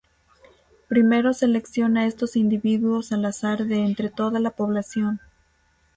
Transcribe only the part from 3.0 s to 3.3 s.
al